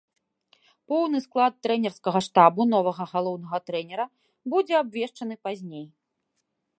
Поўны 0.91 1.17
склад 1.25 1.53
трэнерскага 1.67 2.19
штабу 2.29 2.61
новага 2.73 3.03
галоўнага 3.13 3.57
трэнера 3.67 4.05
будзе 4.55 4.73
абвешчаны 4.81 5.35
пазней. 5.49 5.85